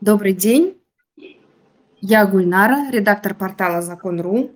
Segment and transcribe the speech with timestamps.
[0.00, 0.80] Добрый день.
[2.00, 4.52] Я Гульнара, редактор портала Закон.ру.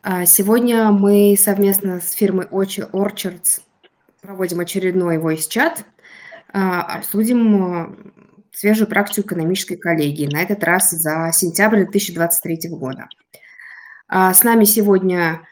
[0.00, 3.60] А, сегодня мы совместно с фирмой Orchards
[4.22, 5.84] проводим очередной voice-чат.
[6.54, 7.96] А, обсудим а,
[8.50, 13.10] свежую практику экономической коллегии, на этот раз за сентябрь 2023 года.
[14.10, 15.46] С нами сегодня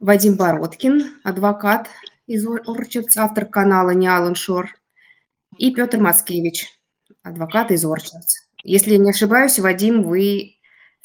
[0.00, 1.88] Вадим Бородкин, адвокат
[2.26, 4.68] из Orchards, автор канала Неалан Шор,
[5.58, 6.66] и Петр Мацкевич,
[7.22, 8.49] адвокат из Orchards.
[8.62, 10.56] Если не ошибаюсь, Вадим, вы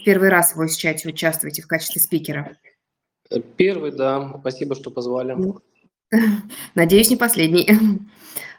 [0.03, 2.57] первый раз в voice-чате участвуете в качестве спикера.
[3.57, 4.35] Первый, да.
[4.39, 5.34] Спасибо, что позвали.
[5.34, 5.59] Ну,
[6.75, 7.67] надеюсь, не последний.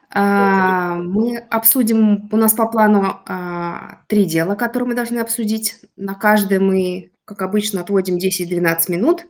[0.09, 5.81] А, мы обсудим, у нас по плану а, три дела, которые мы должны обсудить.
[5.97, 9.27] На каждое мы, как обычно, отводим 10-12 минут.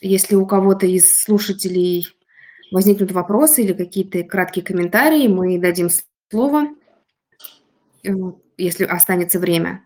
[0.00, 2.06] Если у кого-то из слушателей
[2.70, 5.88] возникнут вопросы или какие-то краткие комментарии, мы дадим
[6.30, 6.68] слово.
[8.04, 8.10] Э,
[8.56, 9.84] если останется время.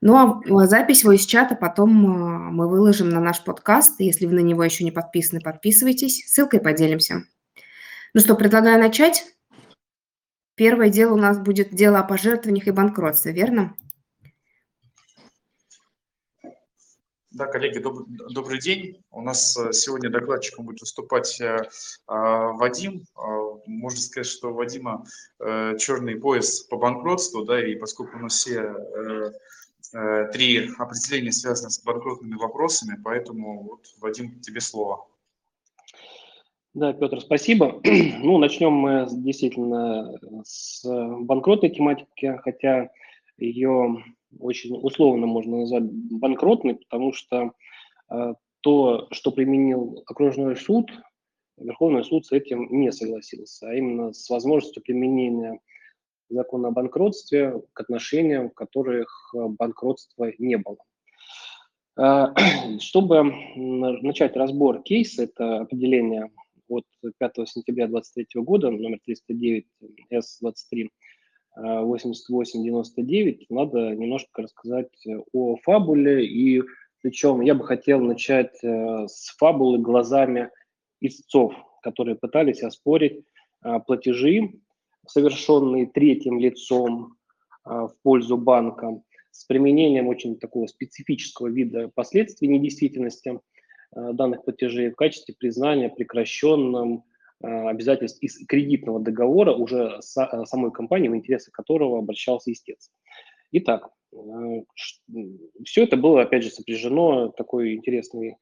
[0.00, 4.00] Ну а запись его из чата потом э, мы выложим на наш подкаст.
[4.00, 6.26] Если вы на него еще не подписаны, подписывайтесь.
[6.26, 7.24] Ссылкой поделимся.
[8.14, 9.24] Ну что, предлагаю начать.
[10.54, 13.74] Первое дело у нас будет дело о пожертвованиях и банкротстве, верно?
[17.30, 19.04] Да, коллеги, доб добрый день.
[19.10, 21.58] У нас э, сегодня докладчиком будет выступать э,
[22.06, 23.04] Вадим.
[23.70, 25.04] Можно сказать, что у Вадима
[25.38, 29.32] э, черный пояс по банкротству, да, и поскольку у нас все э,
[29.94, 35.06] э, три определения связаны с банкротными вопросами, поэтому вот, Вадим, тебе слово.
[36.74, 37.80] Да, Петр, спасибо.
[38.22, 42.90] Ну, начнем мы действительно с банкротной тематики, хотя
[43.38, 44.04] ее
[44.38, 47.52] очень условно можно назвать банкротной, потому что
[48.10, 50.90] э, то, что применил окружной суд,
[51.60, 55.60] Верховный суд с этим не согласился, а именно с возможностью применения
[56.28, 60.78] закона о банкротстве к отношениям, в которых банкротства не было.
[62.00, 62.26] Э,
[62.80, 66.30] чтобы начать разбор кейса, это определение
[66.68, 66.84] от
[67.18, 69.66] 5 сентября 2023 года, номер 309
[70.12, 70.88] С23,
[71.58, 76.62] 88-99, надо немножко рассказать э, о фабуле, и
[77.02, 80.50] причем я бы хотел начать э, с фабулы глазами
[81.00, 83.24] истцов, которые пытались оспорить
[83.64, 84.52] э, платежи,
[85.06, 87.16] совершенные третьим лицом
[87.64, 93.40] в пользу банка, с применением очень такого специфического вида последствий недействительности
[93.92, 97.04] данных платежей в качестве признания прекращенным
[97.40, 102.90] обязательств из кредитного договора уже самой компании, в интересы которого обращался истец.
[103.52, 103.90] Итак,
[105.64, 108.36] все это было, опять же, сопряжено такой интересной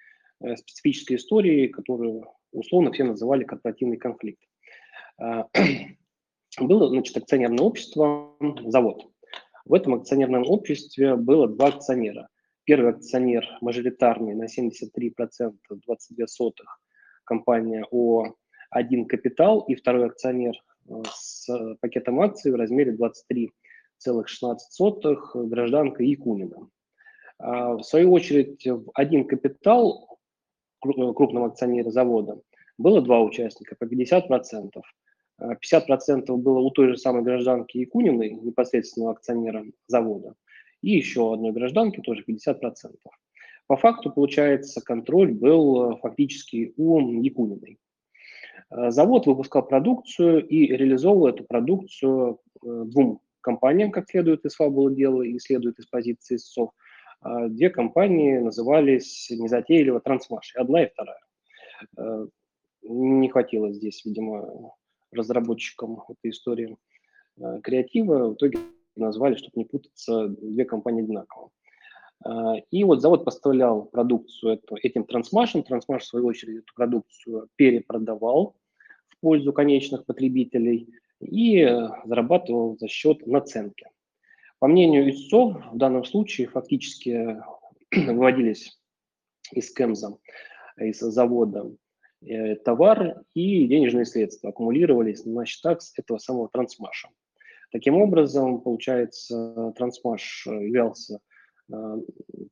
[0.57, 4.43] специфической историей, которую условно все называли корпоративный конфликт.
[6.61, 9.07] Было, значит, акционерное общество «Завод».
[9.65, 12.29] В этом акционерном обществе было два акционера.
[12.65, 16.81] Первый акционер мажоритарный на 73%, 22 сотых,
[17.25, 18.35] компания ООО
[18.71, 20.55] один капитал и второй акционер
[20.89, 26.71] э, с пакетом акций в размере 23,16 гражданка Якунина.
[27.39, 30.18] А, в свою очередь, в один капитал
[30.81, 32.41] крупного акционера завода
[32.79, 34.71] было два участника по 50%.
[35.41, 40.35] 50% было у той же самой гражданки Якуниной, непосредственного акционера завода,
[40.83, 42.97] и еще одной гражданки, тоже 50%.
[43.69, 47.79] По факту, получается, контроль был э, фактически у Якуниной.
[48.71, 54.95] Э, завод выпускал продукцию и реализовывал эту продукцию э, двум компаниям, как следует из фабулы
[54.95, 56.71] дела и следует из позиции истцов.
[57.21, 61.21] А две компании назывались незатейливо Трансмаш, одна и вторая.
[61.97, 62.27] Э,
[62.83, 64.75] не хватило здесь, видимо,
[65.13, 66.77] разработчикам этой истории
[67.63, 68.31] креатива.
[68.31, 68.59] В итоге
[68.97, 71.51] назвали, чтобы не путаться, две компании одинаково.
[72.71, 78.57] И вот завод поставлял продукцию эту, этим трансмашем, трансмаш, в свою очередь, эту продукцию перепродавал
[79.09, 80.89] в пользу конечных потребителей
[81.21, 83.89] и э, зарабатывал за счет наценки.
[84.59, 87.37] По мнению истцов, в данном случае фактически
[87.95, 88.79] выводились
[89.53, 90.19] из КЭМЗа,
[90.77, 91.71] из завода
[92.23, 97.09] э, товар и денежные средства аккумулировались на счетах этого самого трансмаша.
[97.71, 101.21] Таким образом, получается, трансмаш являлся
[101.73, 101.97] э,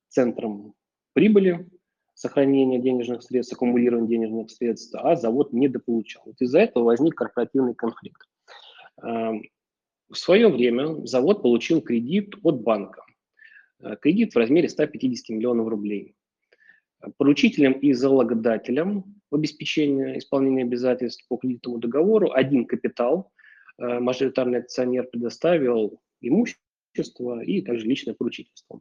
[0.08, 0.74] центром
[1.12, 1.68] прибыли
[2.14, 6.22] сохранения денежных средств, аккумулирования денежных средств, а завод недополучал.
[6.26, 8.22] Вот из-за этого возник корпоративный конфликт.
[10.08, 13.02] В свое время завод получил кредит от банка.
[13.80, 16.14] Э, кредит в размере 150 миллионов рублей.
[17.18, 23.32] Поручителем и залогодателем в обеспечении исполнения обязательств по кредитному договору один капитал
[23.78, 28.80] э, мажоритарный акционер предоставил имущество и также личное поручительство.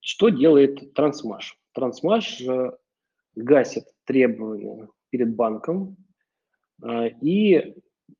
[0.00, 1.56] Что делает Трансмаш?
[1.72, 2.72] Трансмаш э,
[3.34, 5.96] гасит требования перед банком
[7.22, 7.74] и,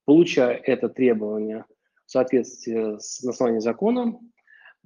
[0.04, 1.64] получая это требование
[2.06, 4.18] в соответствии с основанием закона,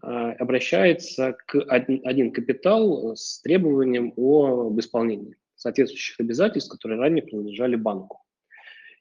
[0.02, 8.22] а, обращается к один, капитал с требованием об исполнении соответствующих обязательств, которые ранее принадлежали банку.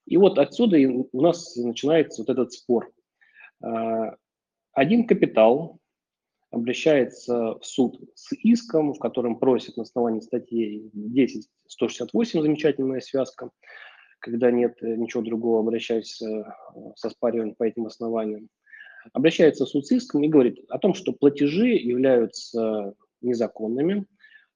[0.05, 0.77] И вот отсюда
[1.11, 2.91] у нас начинается вот этот спор.
[3.61, 4.15] А,
[4.71, 5.79] один капитал
[6.51, 13.49] обращается в суд с иском, в котором просит на основании статьи 10.168, замечательная связка,
[14.19, 16.55] когда нет ничего другого, обращайся
[16.95, 18.49] со спариванием по этим основаниям
[19.13, 24.05] обращается в суд с иском и говорит о том, что платежи являются незаконными,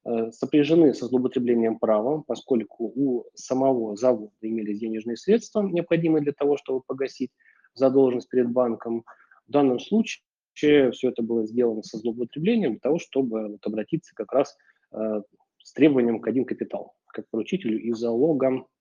[0.05, 6.57] э, сопряжены со злоупотреблением права, поскольку у самого завода имелись денежные средства, необходимые для того,
[6.57, 7.31] чтобы погасить
[7.73, 9.03] задолженность перед банком.
[9.47, 10.21] В данном случае
[10.53, 14.55] все это было сделано со злоупотреблением для того, чтобы вот обратиться как раз
[14.91, 15.21] э,
[15.63, 18.78] с требованием к один капитал, как поручителю и залогом э,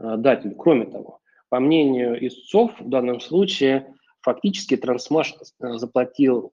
[0.00, 0.54] дателю.
[0.56, 1.20] Кроме того,
[1.50, 6.52] по мнению истцов, в данном случае фактически Трансмаш э, заплатил,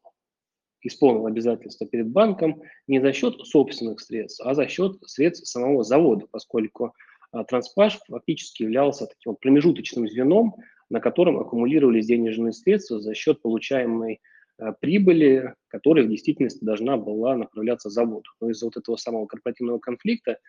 [0.81, 6.25] исполнил обязательства перед банком не за счет собственных средств, а за счет средств самого завода,
[6.31, 6.93] поскольку
[7.31, 10.55] э, Трансмаш фактически являлся таким промежуточным звеном,
[10.89, 14.19] на котором аккумулировались денежные средства за счет получаемой
[14.57, 18.29] э, прибыли, которая в действительности должна была направляться заводу.
[18.41, 20.39] Но из-за вот этого самого корпоративного конфликта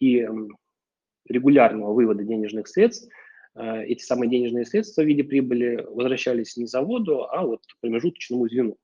[0.00, 0.26] и
[1.28, 3.08] регулярного вывода денежных средств
[3.54, 8.76] Э, эти самые денежные средства в виде прибыли возвращались не заводу, а вот промежуточному звену.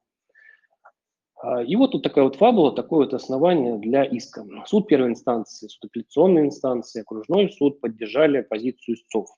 [1.40, 4.44] А, и вот тут такая вот фабула, такое вот основание для иска.
[4.66, 9.28] Суд первой инстанции, суд апелляционной инстанции, окружной суд поддержали позицию истцов.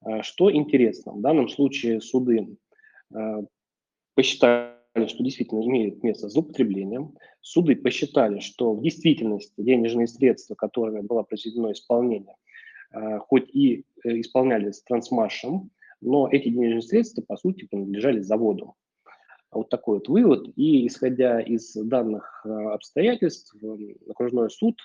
[0.00, 2.56] А, что интересно, в данном случае суды
[4.14, 7.10] посчитали, что действительно имеет место злоупотребление.
[7.40, 12.36] Суды посчитали, что в действительности денежные средства, которыми было произведено исполнение,
[12.94, 15.70] Э, хоть и э, исполнялись трансмашем,
[16.00, 18.74] но эти денежные средства, по сути, принадлежали заводу.
[19.50, 20.52] Вот такой вот вывод.
[20.56, 23.54] И исходя из данных э, обстоятельств,
[24.08, 24.76] окружной суд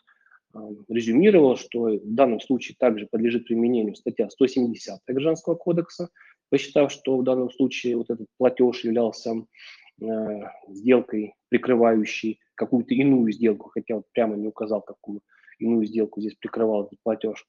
[0.87, 6.09] резюмировал, что в данном случае также подлежит применению статья 170 Гражданского кодекса,
[6.49, 9.45] посчитав, что в данном случае вот этот платеж являлся
[10.67, 15.21] сделкой, прикрывающей какую-то иную сделку, хотя вот прямо не указал, какую
[15.59, 17.47] иную сделку здесь прикрывал этот платеж.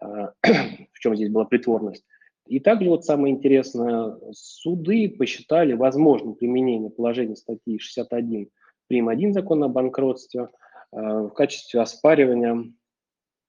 [0.00, 0.32] А,
[0.92, 2.04] в чем здесь была притворность.
[2.46, 8.48] И также вот самое интересное, суды посчитали возможным применение положения статьи 61
[8.88, 9.08] прим.
[9.08, 10.48] 1 закона о банкротстве
[10.90, 12.72] а, в качестве оспаривания,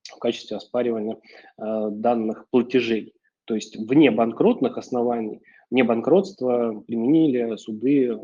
[0.04, 1.18] в качестве оспаривания
[1.58, 3.14] данных платежей.
[3.52, 8.18] То есть вне банкротных оснований, вне банкротства применили суды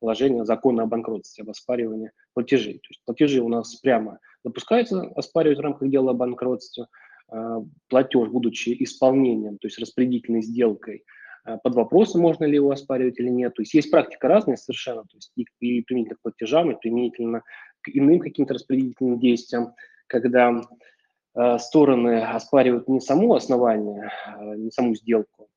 [0.00, 2.78] положение закона о банкротстве, об оспаривании платежей.
[2.78, 6.86] То есть платежи у нас прямо допускается оспаривать в рамках дела о банкротстве,
[7.28, 11.04] а, платеж, будучи исполнением, то есть распределительной сделкой,
[11.44, 13.54] а, под вопросом, можно ли его оспаривать или нет.
[13.54, 17.44] То есть есть практика разная совершенно, то есть и, и применительно к платежам, и применительно
[17.82, 19.74] к иным каким-то распределительным действиям,
[20.08, 20.62] когда э,
[21.58, 25.48] стороны оспаривают не само основание, э, не саму сделку,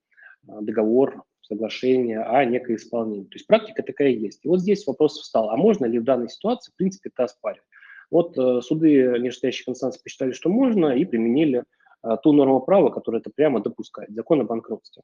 [0.47, 3.25] э, договор, соглашение, а некое исполнение.
[3.25, 4.44] То есть практика такая есть.
[4.44, 7.68] И вот здесь вопрос встал, а можно ли в данной ситуации, в принципе, это оспаривать?
[8.11, 11.63] Вот э, суды нижестоящих инстанций посчитали, что можно, и применили
[12.04, 15.04] э, ту норму права, которая это прямо допускает, закон о банкротстве.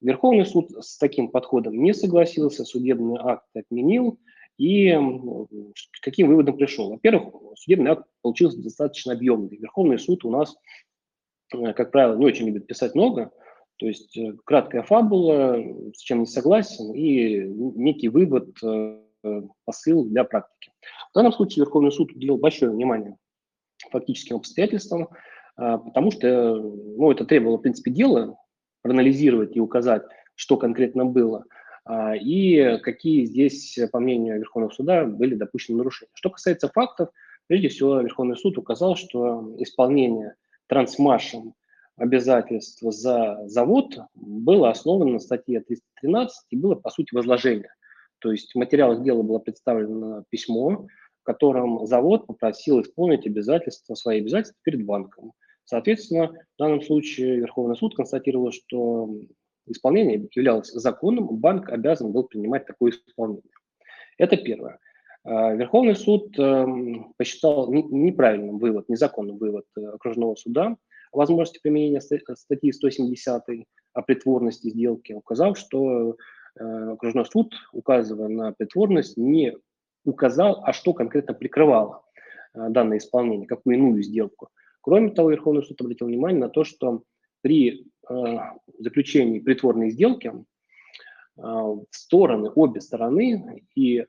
[0.00, 4.18] Верховный суд с таким подходом не согласился, судебный акт отменил,
[4.58, 6.90] и к каким выводам пришел?
[6.90, 9.56] Во-первых, судебный акт получился достаточно объемный.
[9.56, 10.56] Верховный суд у нас,
[11.54, 13.30] э, как правило, не очень любит писать много,
[13.76, 15.62] то есть краткая фабула,
[15.94, 17.44] с чем не согласен, и
[17.78, 18.48] некий вывод,
[19.64, 20.72] посыл для практики.
[21.10, 23.16] В данном случае Верховный суд уделил большое внимание
[23.90, 25.08] фактическим обстоятельствам,
[25.56, 28.38] потому что ну, это требовало, в принципе, дела,
[28.82, 30.02] проанализировать и указать,
[30.36, 31.44] что конкретно было,
[32.20, 36.10] и какие здесь, по мнению Верховного суда, были допущены нарушения.
[36.14, 37.10] Что касается фактов,
[37.46, 40.34] прежде всего Верховный суд указал, что исполнение
[40.66, 41.54] трансмашем
[41.96, 47.72] обязательств за завод было основано на статье 313 и было, по сути, возложение.
[48.18, 50.86] То есть в материалах дела было представлено письмо,
[51.26, 55.32] котором завод попросил исполнить обязательства, свои обязательства перед банком.
[55.64, 59.10] Соответственно, в данном случае Верховный суд констатировал, что
[59.66, 63.42] исполнение являлось законным, банк обязан был принимать такое исполнение.
[64.18, 64.78] Это первое.
[65.24, 70.76] А, Верховный суд эм, посчитал неправильным вывод, незаконным вывод э, окружного суда
[71.12, 73.42] возможности применения статьи 170
[73.94, 76.16] о притворности сделки, указав, что
[76.58, 79.56] окружной суд, указывая на притворность, не
[80.04, 82.02] указал, а что конкретно прикрывало
[82.54, 84.48] данное исполнение, какую иную сделку.
[84.80, 87.02] Кроме того, Верховный суд обратил внимание на то, что
[87.42, 87.86] при
[88.78, 90.32] заключении притворной сделки
[91.90, 94.06] стороны, обе стороны, и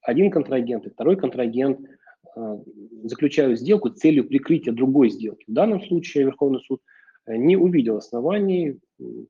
[0.00, 1.80] один контрагент, и второй контрагент
[2.36, 2.58] Э,
[3.04, 5.44] заключают сделку с целью прикрытия другой сделки.
[5.46, 6.80] В данном случае Верховный суд
[7.26, 8.80] э, не увидел оснований,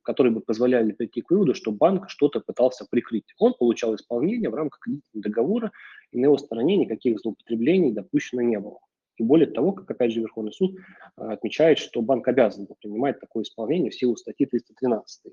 [0.03, 3.25] которые бы позволяли прийти к выводу, что банк что-то пытался прикрыть.
[3.37, 5.71] Он получал исполнение в рамках кредитного договора,
[6.11, 8.79] и на его стороне никаких злоупотреблений допущено не было.
[9.17, 13.43] И более того, как опять же Верховный суд э, отмечает, что банк обязан принимать такое
[13.43, 15.31] исполнение в силу статьи 313.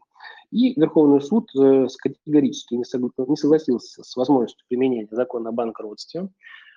[0.50, 6.28] И Верховный суд категорически не согласился с возможностью применения закона о банкротстве,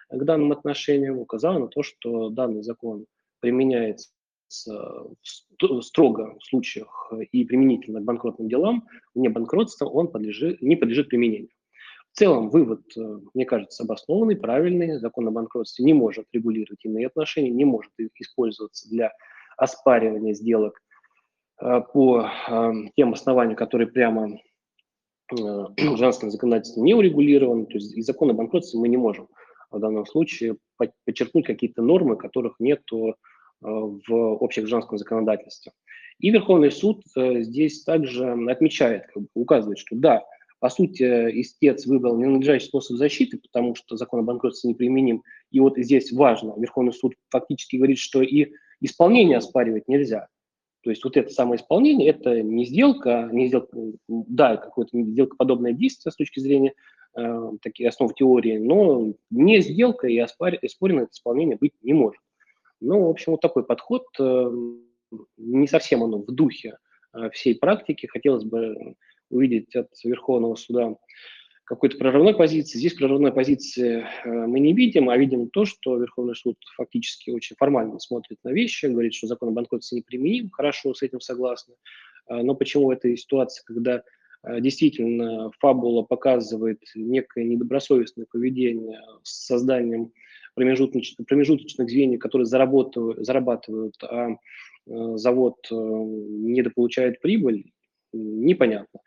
[0.10, 3.06] к данным отношениям, указала на то, что данный закон
[3.40, 4.10] применяется
[5.82, 11.50] строго в случаях и применительно к банкротным делам, вне банкротства он подлежит, не подлежит применению.
[12.16, 15.00] В целом вывод, э, мне кажется, обоснованный, правильный.
[15.00, 19.12] Закон о банкротстве не может регулировать иные отношения, не может использоваться для
[19.58, 20.82] оспаривания сделок
[21.60, 24.40] э, по э, тем основаниям, которые прямо
[25.30, 27.66] в женском законодательстве не урегулированы.
[27.66, 29.28] То есть из закона о банкротстве мы не можем
[29.70, 30.56] в данном случае
[31.06, 32.82] подчеркнуть какие-то нормы, которых нет
[33.60, 35.74] в общегражданском законодательстве.
[36.20, 39.04] И Верховный суд здесь также отмечает,
[39.34, 40.24] указывает, что да,
[40.66, 41.04] по сути,
[41.42, 45.22] истец выбрал ненадлежащий способ защиты, потому что закон о банкротстве неприменим.
[45.52, 50.28] И вот здесь важно, Верховный суд фактически говорит, что и исполнение оспаривать нельзя.
[50.82, 56.12] То есть вот это самое исполнение, это не сделка, не сделка, да, какое-то сделкоподобное действие
[56.12, 56.74] с точки зрения
[57.16, 62.22] э, таких основ теории, но не сделка и оспоренное исполнение быть не может.
[62.82, 64.52] Ну, в общем, вот такой подход, э,
[65.38, 66.80] не совсем оно в духе
[67.14, 68.08] э, всей практики.
[68.08, 68.96] Хотелось бы
[69.30, 70.96] увидеть от Верховного суда
[71.64, 72.78] какой-то прорывной позиции.
[72.78, 77.56] Здесь прорывной позиции э, мы не видим, а видим то, что Верховный суд фактически очень
[77.56, 81.74] формально смотрит на вещи, говорит, что закон о банкротстве неприменим, хорошо, с этим согласны.
[82.30, 84.04] Э, но почему в этой ситуации, когда
[84.46, 90.12] Э, действительно фабула показывает некое недобросовестное поведение с созданием
[90.54, 94.38] промежуточных, промежуточных звеньев, которые зарабатывают, зарабатывают а
[94.88, 97.72] завод недополучает прибыль,
[98.14, 99.00] непонятно.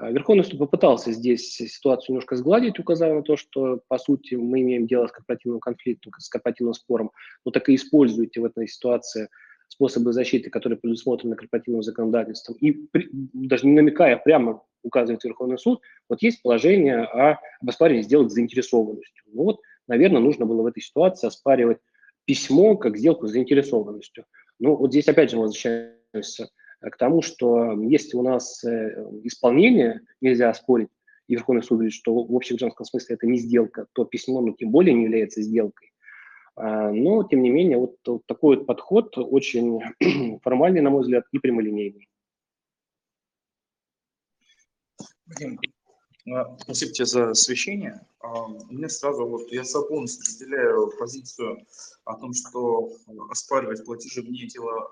[0.00, 4.86] Верховный суд попытался здесь ситуацию немножко сгладить, указав на то, что, по сути, мы имеем
[4.86, 7.12] дело с корпоративным конфликтом, с корпоративным спором,
[7.44, 9.28] но так и используйте в этой ситуации
[9.68, 15.80] способы защиты, которые предусмотрены корпоративным законодательством, и при, даже не намекая прямо указывает Верховный суд,
[16.08, 19.24] вот есть положение о, об оспаривании сделок с заинтересованностью.
[19.32, 21.78] Ну вот, наверное, нужно было в этой ситуации оспаривать
[22.24, 24.24] письмо как сделку с заинтересованностью.
[24.58, 26.50] Ну вот здесь опять же мы возвращаемся
[26.90, 30.90] к тому, что если у нас э, исполнение нельзя оспорить,
[31.26, 34.70] и Верховный суд говорит, что в общегражданском смысле это не сделка, то письмо ну, тем
[34.70, 35.92] более не является сделкой.
[36.56, 39.80] А, но, тем не менее, вот, вот такой вот подход очень
[40.42, 42.08] формальный, на мой взгляд, и прямолинейный.
[46.60, 48.00] Спасибо тебе за освещение.
[48.20, 51.66] А, меня сразу вот я полностью разделяю позицию
[52.04, 52.92] о том, что
[53.30, 54.88] оспаривать платежи вне, дела,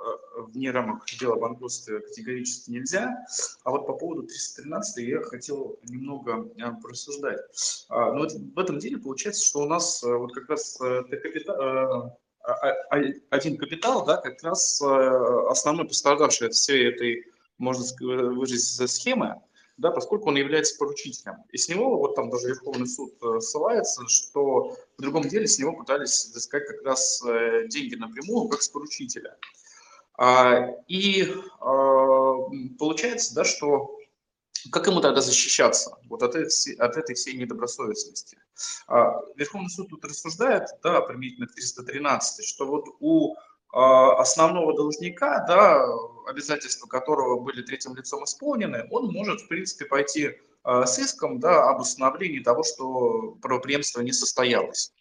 [0.48, 3.24] вне рамок дела банкротства категорически нельзя.
[3.64, 6.50] А вот по поводу 313 я хотел немного
[6.82, 7.40] просуждать.
[7.88, 10.78] Но вот в этом деле получается, что у нас вот как раз
[13.30, 17.24] один капитал, да, как раз основной пострадавший от всей этой,
[17.56, 19.40] можно выразить, схемы,
[19.82, 21.34] да, поскольку он является поручителем.
[21.50, 25.58] И с него, вот там даже Верховный суд э, ссылается, что в другом деле с
[25.58, 29.36] него пытались взыскать как раз э, деньги напрямую, как с поручителя.
[30.16, 32.34] А, и а,
[32.78, 33.98] получается, да, что
[34.70, 38.38] как ему тогда защищаться вот от этой, от этой всей недобросовестности?
[38.86, 43.34] А, Верховный суд тут рассуждает, да, применительно к 313, что вот у
[43.74, 45.82] основного должника, да,
[46.26, 51.68] обязательства которого были третьим лицом исполнены, он может, в принципе, пойти а, с иском да,
[51.68, 54.92] об установлении того, что правоприемство не состоялось,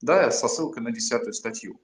[0.00, 1.80] да, со ссылкой на десятую статью.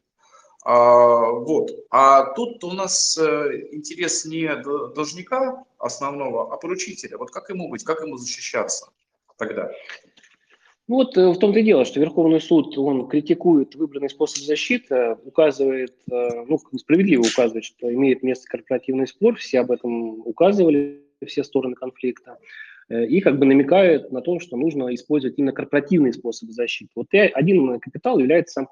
[0.65, 1.71] А, вот.
[1.91, 7.17] А тут у нас э, интерес не должника основного, а поручителя.
[7.17, 8.91] Вот как ему быть, как ему защищаться
[9.39, 9.71] тогда?
[10.91, 15.95] Вот э, в том-то и дело, что Верховный суд, он критикует выбранный способ защиты, указывает,
[16.11, 21.77] э, ну, справедливо указывает, что имеет место корпоративный спор, все об этом указывали, все стороны
[21.77, 22.39] конфликта,
[22.89, 26.91] э, и как бы намекает на то, что нужно использовать именно корпоративный способ защиты.
[26.97, 28.67] Вот один капитал является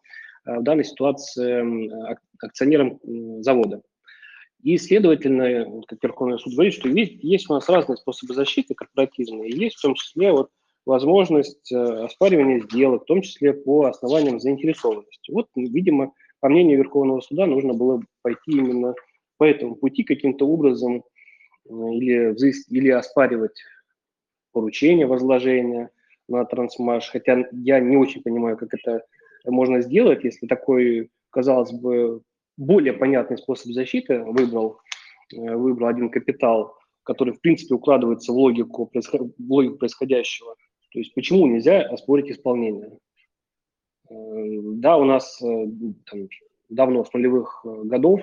[0.45, 2.99] в данной ситуации акционером
[3.43, 3.83] завода.
[4.65, 9.51] И, следовательно, как Верховный суд говорит, что есть, есть у нас разные способы защиты корпоративные,
[9.51, 10.51] есть в том числе вот
[10.89, 15.31] возможность э, оспаривания сделок, в том числе по основаниям заинтересованности.
[15.31, 18.95] Вот, видимо, по мнению Верховного суда, нужно было пойти именно
[19.37, 21.05] по этому пути каким-то образом
[21.69, 22.35] э, или,
[22.71, 23.63] или оспаривать
[24.53, 25.91] поручение возложения
[26.27, 29.05] на трансмаш, хотя я не очень понимаю, как это
[29.45, 32.23] можно сделать, если такой, казалось бы,
[32.57, 34.81] более понятный способ защиты выбрал,
[35.35, 40.57] э, выбрал один капитал, который, в принципе, укладывается в логику, в логику происходящего.
[40.91, 42.99] То есть почему нельзя оспорить исполнение?
[44.09, 45.67] Э, да, у нас э,
[46.07, 46.29] там,
[46.69, 48.21] давно, с нулевых годов,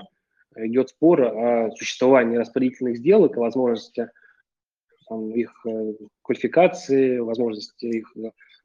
[0.55, 4.09] идет спор о существовании распорядительных сделок, о возможности
[5.09, 5.65] там, их
[6.21, 8.15] квалификации, возможности их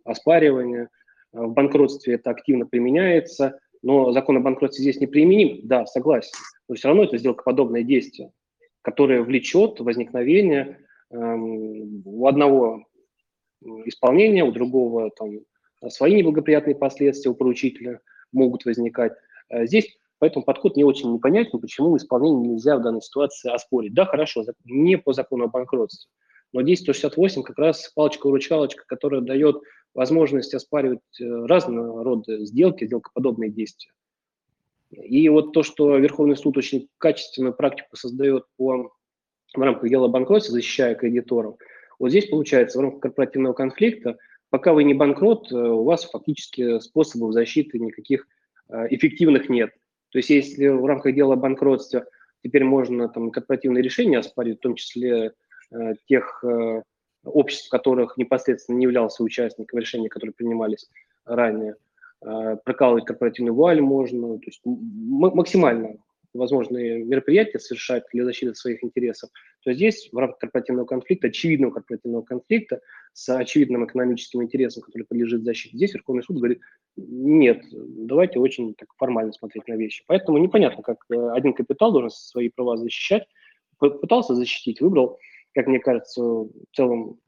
[0.04, 0.88] оспаривания.
[1.33, 6.33] В банкротстве это активно применяется– но закон о банкротстве здесь не применим, да, согласен,
[6.69, 8.33] но все равно это сделкоподобное действие,
[8.83, 10.78] которое влечет возникновение
[11.11, 12.85] эм, у одного
[13.84, 15.40] исполнения, у другого там,
[15.88, 18.00] свои неблагоприятные последствия у поручителя
[18.32, 19.12] могут возникать.
[19.48, 23.94] Э, здесь поэтому подход не очень непонятен, почему исполнение нельзя в данной ситуации оспорить.
[23.94, 26.10] Да, хорошо, не по закону о банкротстве,
[26.52, 29.60] но 10.168 как раз палочка-выручалочка, которая дает
[29.94, 33.92] возможность оспаривать э, разного рода сделки, сделкоподобные действия.
[34.90, 38.92] И вот то, что Верховный суд очень качественную практику создает по,
[39.54, 41.56] в рамках дела банкротства, защищая кредиторов,
[42.00, 46.80] вот здесь получается в рамках корпоративного конфликта, пока вы не банкрот, э, у вас фактически
[46.80, 48.26] способов защиты никаких
[48.69, 49.71] э, эффективных нет.
[50.11, 52.07] То есть если в рамках дела банкротства
[52.42, 55.33] теперь можно там корпоративные решения оспаривать, в том числе
[56.07, 56.42] тех
[57.23, 60.90] обществ, которых непосредственно не являлся участником решений, которые принимались
[61.25, 61.76] ранее.
[62.19, 65.99] Прокалывать корпоративную вуаль можно, то есть максимально
[66.34, 69.30] возможные мероприятия совершать для защиты своих интересов,
[69.62, 72.80] то здесь в рамках корпоративного конфликта, очевидного корпоративного конфликта
[73.12, 76.60] с очевидным экономическим интересом, который подлежит защите, здесь Верховный суд говорит,
[76.97, 80.04] нет, давайте очень так формально смотреть на вещи.
[80.06, 83.26] Поэтому непонятно, как э, один капитал должен свои права защищать,
[83.78, 85.19] пытался защитить, выбрал
[85.54, 87.19] как мне кажется, в целом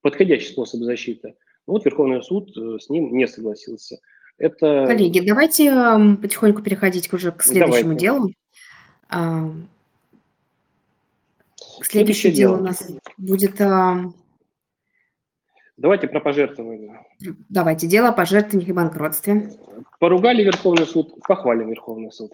[0.00, 1.36] подходящий способ защиты.
[1.66, 4.00] вот Верховный суд э, с ним не согласился.
[4.38, 4.86] Это...
[4.86, 5.70] Коллеги, давайте
[6.20, 8.00] потихоньку переходить уже к следующему давайте.
[8.00, 8.30] делу.
[11.82, 13.60] Следующее дело у нас будет...
[15.78, 17.04] Давайте про пожертвования.
[17.48, 19.52] Давайте, дело о пожертвованиях и банкротстве.
[19.98, 22.32] Поругали Верховный суд, похвалим Верховный суд.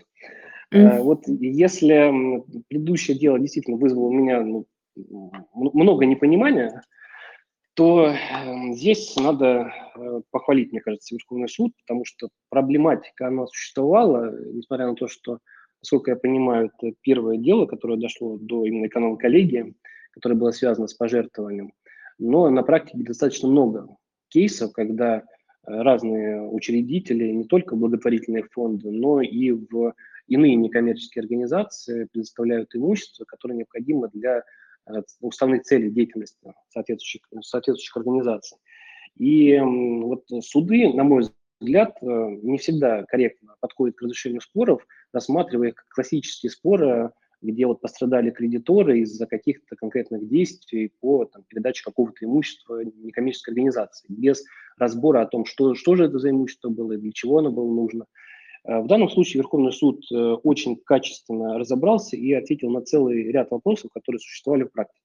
[0.70, 1.00] Mm.
[1.00, 4.66] Вот если предыдущее дело действительно вызвало у меня ну,
[5.54, 6.82] много непонимания,
[7.78, 14.34] то эм, здесь надо э, похвалить, мне кажется, Верховный суд, потому что проблематика, она существовала,
[14.52, 15.38] несмотря на то, что,
[15.80, 19.76] насколько я понимаю, это первое дело, которое дошло до именно эконом-коллегии,
[20.10, 21.72] которое было связано с пожертвованием.
[22.18, 23.86] Но на практике достаточно много
[24.26, 25.22] кейсов, когда э,
[25.62, 29.94] разные учредители, не только благотворительные фонды, но и в
[30.26, 34.42] иные некоммерческие организации предоставляют имущество, которое необходимо для
[35.20, 38.58] Уставных целей деятельности соответствующих, соответствующих организаций.
[39.16, 41.28] И вот суды, на мой
[41.60, 42.06] взгляд, э,
[42.42, 48.30] не всегда корректно подходят к разрешению споров, рассматривая их как классические споры, где вот пострадали
[48.30, 54.44] кредиторы из-за каких-то конкретных действий по там, передаче какого-то имущества некоммерческой организации, без
[54.76, 57.72] разбора о том, что, что же это за имущество было и для чего оно было
[57.72, 58.06] нужно.
[58.64, 63.50] Э, в данном случае Верховный суд э, очень качественно разобрался и ответил на целый ряд
[63.50, 65.02] вопросов, которые существовали в практике.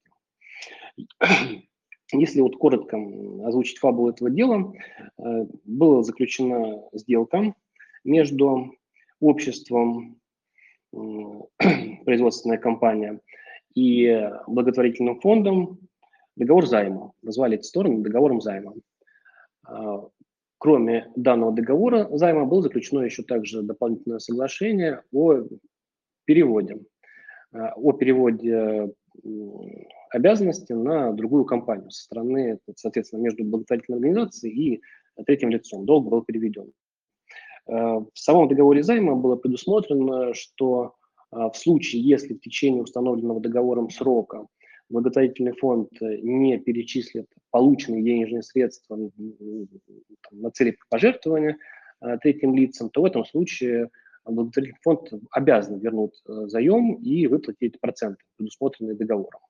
[2.13, 2.97] Если вот коротко
[3.45, 4.73] озвучить фабулу этого дела,
[5.17, 7.55] э, была заключена сделка
[8.03, 8.75] между
[9.19, 10.19] обществом,
[12.05, 13.19] производственная компания,
[13.73, 15.79] и благотворительным фондом
[16.35, 17.13] договор займа.
[17.23, 18.75] Назвали эти стороны договором займа.
[20.63, 25.41] Кроме данного договора займа было заключено еще также дополнительное соглашение о
[26.23, 26.79] переводе,
[27.51, 28.93] э, о переводе
[30.09, 34.75] обязанности на другую компанию со стороны, соответственно, между благотворительной организацией
[35.17, 35.85] и третьим лицом.
[35.85, 36.71] Долг был переведен.
[37.67, 40.93] Э, в самом договоре займа было предусмотрено, что
[41.33, 44.47] э, в случае, если в течение установленного договором срока
[44.89, 48.97] благотворительный фонд э, не перечислит полученные денежные средства
[50.31, 51.57] на цели пожертвования
[52.01, 53.89] э, третьим лицам, то в этом случае
[54.25, 59.41] благотворительный фонд обязан вернуть э, заем и выплатить проценты, предусмотренные договором.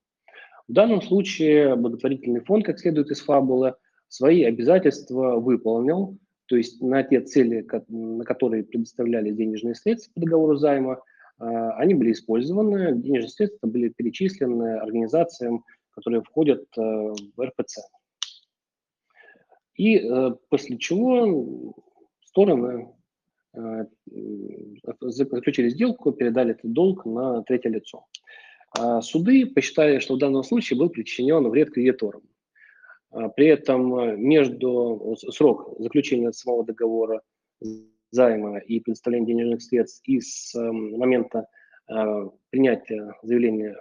[0.67, 3.75] В данном случае благотворительный фонд, как следует из фабулы,
[4.07, 10.55] свои обязательства выполнил, то есть на те цели, на которые предоставляли денежные средства по договору
[10.55, 11.01] займа,
[11.77, 17.79] они были использованы, денежные средства были перечислены организациям, которые входят в РПЦ.
[19.75, 20.01] И
[20.49, 21.75] после чего
[22.25, 22.93] стороны
[25.01, 28.05] заключили сделку, передали этот долг на третье лицо.
[28.77, 32.23] А суды посчитали, что в данном случае был причинен вред кредиторам.
[33.11, 37.21] А, при этом э, между срок заключения самого договора
[38.13, 41.47] займа и предоставления денежных средств и с эм, момента
[41.89, 43.75] э, принятия заявления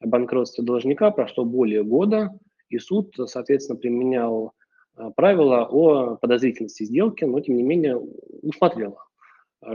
[0.00, 2.30] о банкротстве должника прошло более года,
[2.70, 4.52] и суд, соответственно, применял
[4.96, 7.98] э, правила о подозрительности сделки, но, тем не менее,
[8.42, 8.98] усмотрел,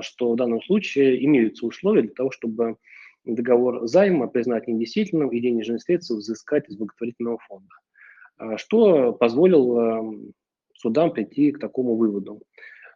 [0.01, 2.77] что в данном случае имеются условия для того, чтобы
[3.23, 8.57] договор займа признать недействительным и денежные средства взыскать из благотворительного фонда.
[8.57, 10.33] Что позволило эм,
[10.73, 12.41] судам прийти к такому выводу.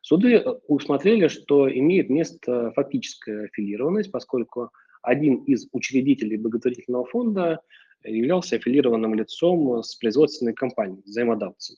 [0.06, 4.70] Суды э, усмотрели, что имеет место фактическая аффилированность, поскольку
[5.02, 7.62] один из учредителей благотворительного фонда
[8.04, 11.78] являлся аффилированным лицом с производственной компанией, взаимодавцем.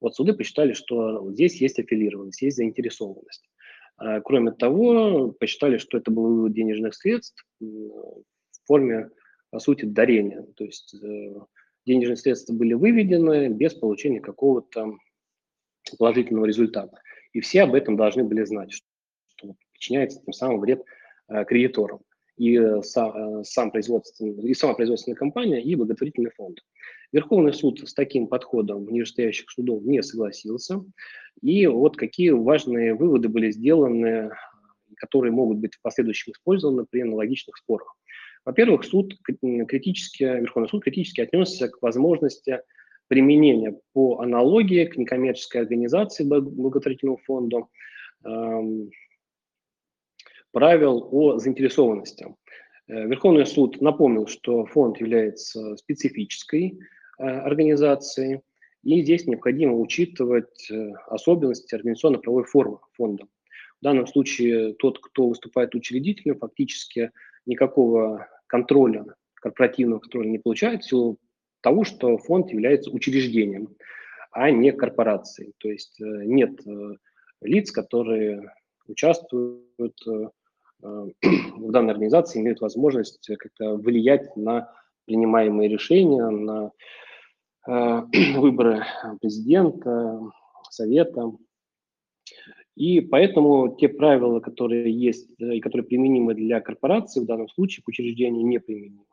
[0.00, 3.46] Вот суды посчитали, что здесь есть аффилированность, есть заинтересованность.
[4.24, 8.22] Кроме того, посчитали, что это был вывод денежных средств в
[8.64, 9.10] форме,
[9.50, 10.46] по сути, дарения.
[10.56, 11.34] То есть э,
[11.84, 14.94] денежные средства были выведены без получения какого-то
[15.98, 16.98] положительного результата.
[17.32, 20.82] И все об этом должны были знать, что причиняется тем самым вред
[21.28, 22.00] э, кредиторам.
[22.36, 26.60] И, э, сам, сам производственный, и сама производственная компания, и благотворительный фонд.
[27.12, 30.84] Верховный суд с таким подходом нижестоящих судов не согласился.
[31.42, 34.30] И вот какие важные выводы были сделаны,
[34.96, 37.96] которые могут быть в последующем использованы при аналогичных спорах.
[38.44, 42.60] Во-первых, суд критически, Верховный суд критически отнесся к возможности
[43.08, 47.66] применения по аналогии к некоммерческой организации благотворительного фонда
[48.24, 48.90] эм,
[50.52, 52.34] правил о заинтересованности.
[52.88, 56.78] Э, Верховный суд напомнил, что фонд является специфической
[57.18, 58.40] э, организацией,
[58.84, 63.24] и здесь необходимо учитывать э, особенности организационно-правовой формы фонда.
[63.80, 67.10] В данном случае тот, кто выступает учредителем, фактически
[67.46, 71.18] никакого контроля, корпоративного контроля не получает в силу
[71.60, 73.76] того, что фонд является учреждением,
[74.30, 75.52] а не корпорацией.
[75.58, 76.96] То есть э, нет э,
[77.42, 78.52] лиц, которые
[78.86, 79.98] участвуют
[80.80, 84.72] в данной организации, имеют возможность как-то влиять на
[85.04, 86.72] принимаемые решения, на
[87.68, 88.02] Э,
[88.38, 88.82] выборы
[89.20, 90.20] президента,
[90.70, 91.32] совета.
[92.74, 97.84] И поэтому те правила, которые есть э, и которые применимы для корпорации, в данном случае
[97.84, 99.04] к учреждению не применимы.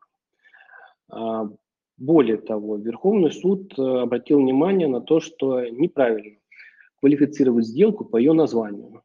[1.98, 6.38] Более того, Верховный суд э, обратил внимание на то, что неправильно
[7.00, 9.02] квалифицировать сделку по ее названию.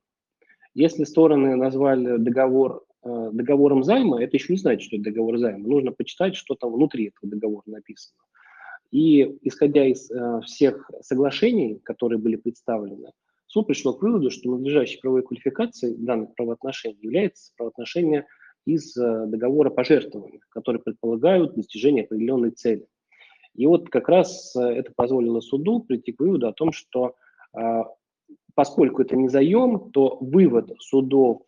[0.75, 5.67] Если стороны назвали договор договором займа, это еще не значит, что это договор займа.
[5.67, 8.19] Нужно почитать, что там внутри этого договора написано.
[8.91, 13.13] И исходя из э, всех соглашений, которые были представлены,
[13.47, 18.27] суд пришел к выводу, что надлежащей правовой квалификацией данных правоотношений является правоотношение
[18.67, 22.87] из э, договора пожертвования, которые предполагают достижение определенной цели.
[23.55, 27.15] И вот как раз э, это позволило суду прийти к выводу о том, что
[27.57, 27.83] э,
[28.55, 31.43] поскольку это не заем, то вывод судов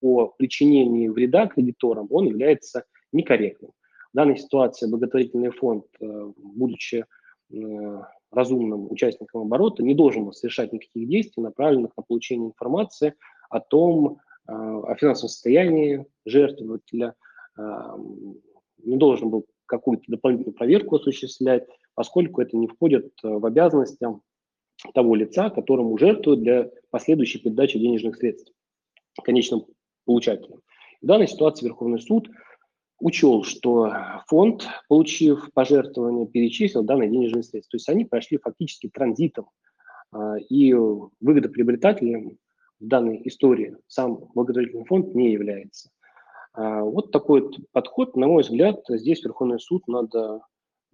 [0.00, 3.72] о причинении вреда кредиторам, он является некорректным.
[4.12, 7.04] В данной ситуации благотворительный фонд, э, будучи
[8.32, 13.14] разумным участником оборота, не должен совершать никаких действий, направленных на получение информации
[13.50, 17.14] о том, о финансовом состоянии жертвователя,
[17.56, 24.06] не должен был какую-то дополнительную проверку осуществлять, поскольку это не входит в обязанности
[24.94, 28.52] того лица, которому жертвуют для последующей передачи денежных средств
[29.24, 29.66] конечным
[30.04, 30.60] получателям.
[31.02, 32.28] В данной ситуации Верховный суд–
[32.98, 33.92] учел, что
[34.26, 37.72] фонд, получив пожертвование, перечислил данные денежные средства.
[37.72, 39.50] То есть они прошли фактически транзитом.
[40.48, 42.38] И выгодоприобретателем
[42.80, 45.90] в данной истории сам благотворительный фонд не является.
[46.52, 50.42] А, вот такой вот подход, на мой взгляд, здесь Верховный суд надо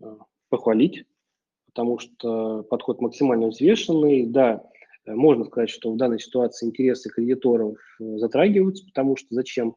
[0.00, 0.18] а,
[0.48, 1.04] похвалить,
[1.66, 4.26] потому что подход максимально взвешенный.
[4.26, 4.62] Да,
[5.06, 9.76] можно сказать, что в данной ситуации интересы кредиторов затрагиваются, потому что зачем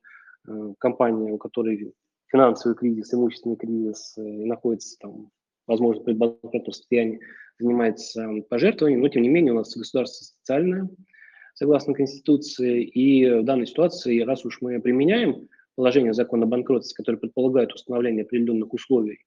[0.78, 1.96] компания, у которой
[2.28, 5.32] финансовый кризис, имущественный кризис, э, находится там,
[5.68, 7.20] возможно, при банкротном состоянии,
[7.60, 10.90] занимается пожертвованием, но тем не менее у нас государство социальное,
[11.56, 17.18] согласно Конституции, и в данной ситуации, раз уж мы применяем положение закона о банкротстве, которое
[17.18, 19.26] предполагает установление определенных условий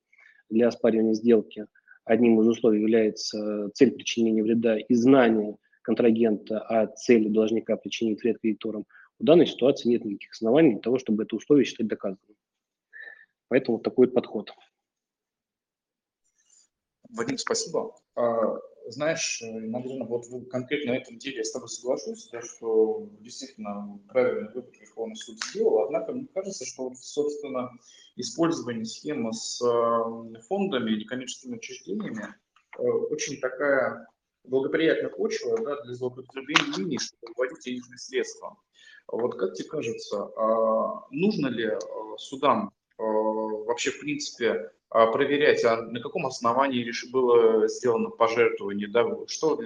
[0.49, 1.67] для оспаривания сделки,
[2.05, 8.39] одним из условий является цель причинения вреда и знание контрагента о цели должника причинить вред
[8.41, 8.85] кредиторам,
[9.19, 12.37] в данной ситуации нет никаких оснований для того, чтобы это условие считать доказанным.
[13.49, 14.53] Поэтому такой подход.
[17.09, 17.95] Вадим, спасибо.
[18.91, 24.53] Знаешь, наверное, вот конкретно на этом деле я с тобой соглашусь, да, что действительно правильный
[24.53, 27.71] выбор Верховный суд сделал, однако мне кажется, что, собственно,
[28.17, 29.59] использование схемы с
[30.49, 32.35] фондами и некоммерческими учреждениями
[32.79, 34.07] э, очень такая
[34.45, 38.57] благоприятная почва да, для злоупотребления чтобы вводить денежные средства.
[39.07, 41.79] Вот как тебе кажется, а нужно ли э,
[42.17, 43.03] судам э,
[43.79, 49.61] вообще, в принципе, а, проверять, а на каком основании было сделано пожертвование, да, что,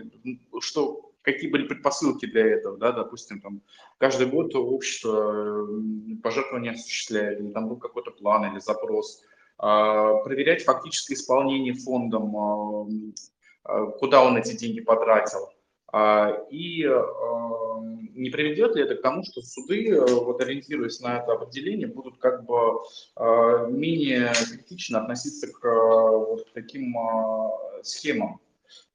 [0.60, 3.62] что, какие были предпосылки для этого, да, допустим, там,
[3.96, 5.66] каждый год общество
[6.22, 9.24] пожертвования осуществляет, или там был какой-то план или запрос,
[9.56, 12.36] а, проверять фактическое исполнение фондом,
[13.64, 15.48] а, куда он эти деньги потратил,
[15.94, 16.88] и
[18.14, 22.18] не приведет ли это к тому, что суды, э, вот ориентируясь на это определение, будут
[22.18, 22.54] как бы
[23.16, 26.94] э, менее критично относиться к э, вот таким
[27.82, 28.40] схемам?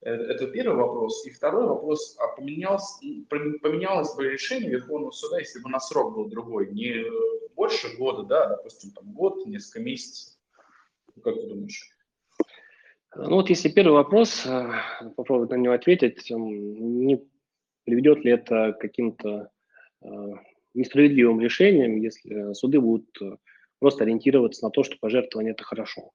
[0.01, 1.25] Это первый вопрос.
[1.25, 6.29] И второй вопрос, а поменялось, поменялось бы решение Верховного суда, если бы на срок был
[6.29, 7.03] другой, не
[7.55, 10.35] больше года, да, а, допустим, там год, несколько месяцев?
[11.23, 11.96] Как ты думаешь?
[13.19, 14.47] Ну вот если первый вопрос,
[15.15, 17.19] попробовать на него ответить, не
[17.87, 19.49] Приведет ли это к каким-то
[20.03, 20.07] э,
[20.73, 23.37] несправедливым решениям, если суды будут э,
[23.79, 26.11] просто ориентироваться на то, что пожертвование– это хорошо?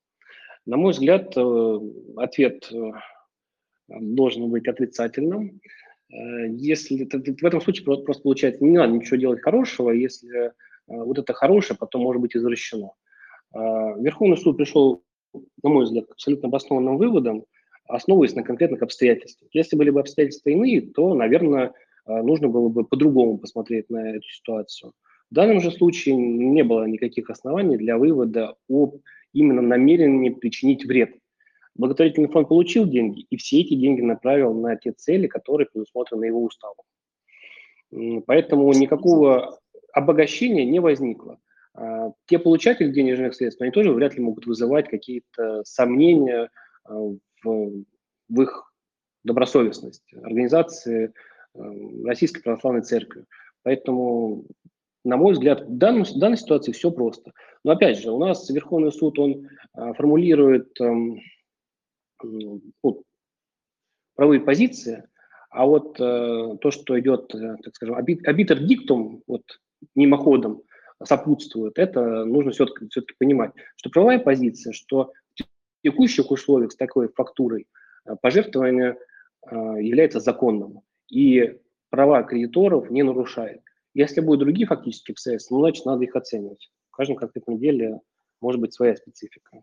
[0.67, 1.79] На мой взгляд, э,
[2.19, 2.71] ответ
[3.89, 5.63] должен быть отрицательным.
[6.11, 10.53] Если в этом случае просто получается, не надо ничего делать хорошего, если
[10.87, 12.93] вот это хорошее потом может быть извращено.
[13.55, 15.03] Верховный суд пришел,
[15.35, 17.45] на мой взгляд, абсолютно обоснованным выводам,
[17.89, 19.51] основываясь на конкретных обстоятельствах.
[19.53, 21.73] Если были бы обстоятельства иные, то, наверное,
[22.05, 24.93] а, нужно было бы по-другому посмотреть на эту ситуацию.
[25.31, 28.97] В данном же случае не было никаких оснований для вывода об
[29.33, 31.17] именно намерении причинить вред.
[31.75, 36.43] Благотворительный фонд получил деньги, и все эти деньги направил на те цели, которые предусмотрены его
[36.45, 36.85] уставом.
[38.27, 39.59] Поэтому никакого
[39.93, 41.39] обогащения не возникло.
[41.75, 46.51] А, те получатели денежных средств, они тоже вряд ли могут вызывать какие-то сомнения
[46.85, 47.85] а, в,
[48.29, 48.73] в их
[49.25, 51.13] добросовестность организации
[51.55, 51.61] э,
[52.05, 53.25] Российской Православной Церкви.
[53.63, 54.47] Поэтому,
[55.05, 57.33] на мой взгляд, в, данном, в данной ситуации все просто.
[57.63, 61.21] Но опять же, у нас Верховный суд, он а, формулирует эм,
[62.23, 63.05] ну,
[64.17, 65.05] правовые позиции,
[65.51, 69.43] а вот э, то, что идет, э, так скажем, обитер диктум, вот
[69.95, 70.63] мимоходом
[71.07, 75.13] сопутствует, это нужно все-таки все понимать, что правовая позиция, что
[75.83, 77.67] текущих условиях с такой фактурой
[78.05, 78.97] э, пожертвование
[79.51, 81.59] э, является законным и
[81.91, 83.63] права кредиторов не нарушает.
[83.95, 86.71] Если будут другие фактические обстоятельства, ну, значит, надо их оценивать.
[86.91, 88.01] В каждом конкретном деле
[88.41, 89.63] может быть своя специфика.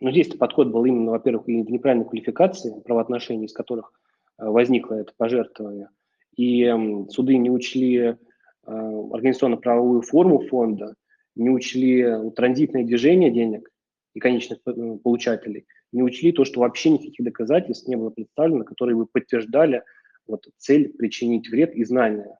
[0.00, 3.92] Но здесь подход был именно, во-первых, и в неправильной квалификации правоотношений, из которых
[4.38, 5.90] э, возникло это пожертвование.
[6.34, 6.64] И
[7.10, 8.16] суды не учли
[8.64, 10.94] организационно-правовую форму фонда,
[11.34, 13.72] не учли транзитное движение денег,
[14.14, 18.96] и конечных э, получателей, не учли то, что вообще никаких доказательств не было представлено, которые
[18.96, 19.82] бы подтверждали
[20.26, 22.38] вот, цель причинить вред и знания,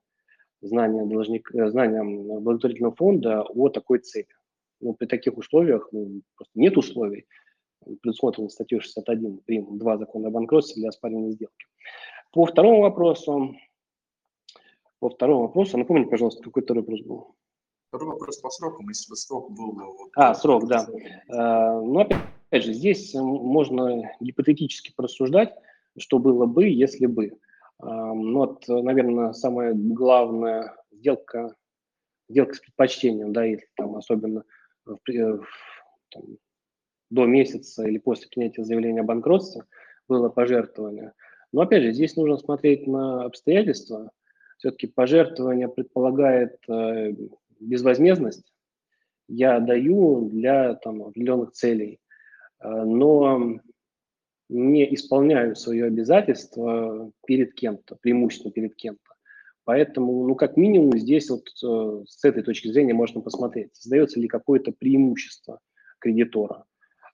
[0.61, 4.27] знания, должник, э, знания благотворительного фонда о такой цели.
[4.81, 7.25] Ну, при таких условиях ну, просто нет условий,
[8.01, 9.77] предусмотрено статьей 61 прим.
[9.77, 11.65] 2 закона о банкротстве для оспаривания сделки.
[12.31, 13.55] По второму вопросу,
[15.03, 17.35] по второму вопросу, напомните, пожалуйста, какой второй вопрос был?
[17.89, 19.73] Второй вопрос по срокам, если бы срок был...
[19.73, 20.87] Вот, а, срок, да.
[21.27, 25.53] А, ну, опять же, здесь можно гипотетически просуждать,
[25.97, 27.37] что было бы, если бы.
[27.79, 31.53] А, ну, вот, наверное, самая главная сделка,
[32.29, 34.45] сделка с предпочтением, да, если там особенно
[34.85, 35.45] в, в,
[36.11, 36.23] там,
[37.09, 39.65] до месяца или после принятия заявления о банкротстве
[40.07, 41.11] было пожертвование.
[41.51, 44.09] Но опять же, здесь нужно смотреть на обстоятельства.
[44.63, 47.11] Все-таки пожертвование предполагает э,
[47.59, 48.53] безвозмездность
[49.27, 51.99] я даю для там, определенных целей,
[52.61, 53.59] э, но
[54.47, 59.01] не исполняю свое обязательство перед кем-то, преимущественно перед кем-то.
[59.65, 64.29] Поэтому, ну, как минимум, здесь вот э, с этой точки зрения можно посмотреть, создается ли
[64.29, 65.59] какое-то преимущество
[65.99, 66.63] кредитора.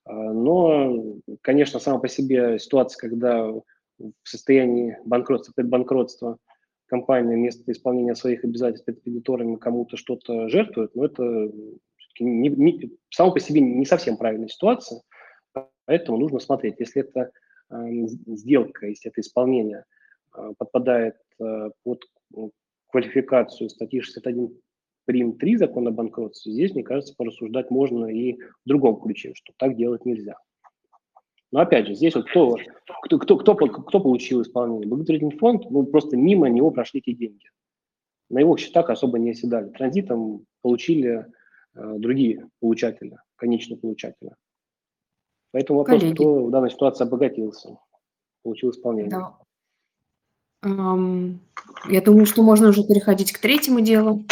[0.05, 3.63] Э, но, конечно, сама по себе ситуация, когда в
[4.23, 6.37] состоянии банкротства, предбанкротства
[6.89, 11.51] компания вместо исполнения своих обязательств перед кредиторами кому-то что-то жертвует, но это
[12.19, 15.01] не, не, само по себе не совсем правильная ситуация,
[15.85, 17.31] поэтому нужно смотреть, если это
[17.69, 17.75] э,
[18.27, 19.85] сделка, если это исполнение
[20.35, 22.03] э, подпадает э, под
[22.87, 24.59] квалификацию статьи 61
[25.05, 25.37] прим.
[25.37, 29.75] 3 закона о банкротстве, здесь, мне кажется, порассуждать можно и в другом ключе, что так
[29.75, 30.35] делать нельзя.
[31.51, 32.57] Но опять же, здесь вот кто,
[33.03, 34.87] кто, кто, кто, кто получил исполнение?
[34.87, 37.49] Благотворительный фонд, ну просто мимо него прошли эти деньги.
[38.29, 39.69] На его счетах особо не оседали.
[39.69, 41.25] Транзитом получили
[41.73, 44.35] э, другие получатели, конечные получатели.
[45.51, 46.13] Поэтому вопрос, Коллеги.
[46.15, 47.77] кто в данной ситуации обогатился,
[48.43, 49.09] получил исполнение.
[49.09, 49.37] Да.
[50.61, 51.39] Ам,
[51.89, 54.23] Я думаю, что можно уже переходить к третьему делу.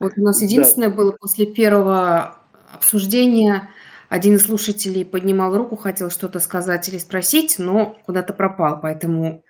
[0.00, 0.46] Вот у нас Да.
[0.46, 2.38] единственное было после первого
[2.72, 3.68] обсуждения,
[4.12, 8.78] один из слушателей поднимал руку, хотел что-то сказать или спросить, но куда-то пропал.
[8.78, 9.42] Поэтому,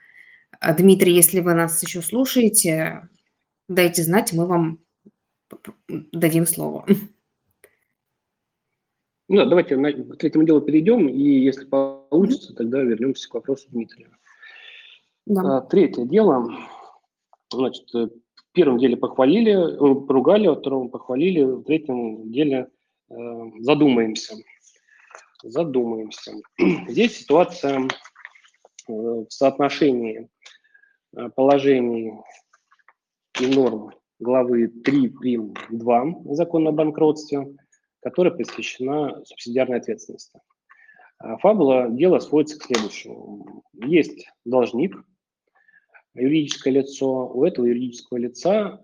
[0.61, 3.09] а, Дмитрий, если вы нас еще слушаете,
[3.69, 4.79] дайте знать, мы вам
[5.89, 6.87] дадим слово.
[9.29, 14.11] Ну, да, давайте к третьему делу перейдем, и если получится, тогда вернемся к вопросу Дмитрия.
[15.27, 15.57] Да.
[15.57, 16.55] А, Третье дело.
[17.51, 22.69] Значит, э, в первом деле похвалили, э, поругали, во втором похвалили, в третьем деле
[23.11, 23.15] э,
[23.59, 24.37] задумаемся.
[25.43, 26.33] Задумаемся.
[26.89, 27.89] Здесь ситуация э,
[28.89, 30.29] в соотношении
[31.17, 32.13] э, положений
[33.41, 37.57] и норм главы 3 прим 2 закона о банкротстве,
[38.03, 40.41] которая посвящена субсидиарной ответственности.
[41.19, 43.65] А Фабула дела сводится к следующему.
[43.73, 44.97] Есть должник,
[46.15, 47.29] юридическое лицо.
[47.29, 48.81] У этого юридического лица,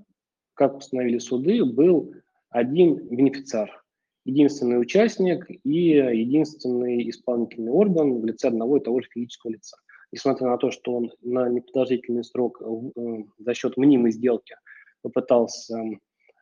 [0.54, 2.14] как установили суды, был
[2.50, 3.82] один бенефициар,
[4.24, 9.76] единственный участник и единственный исполнительный орган в лице одного и того же физического лица.
[10.12, 14.56] Несмотря на то, что он на непродолжительный срок э, за счет мнимой сделки
[15.02, 15.82] попытался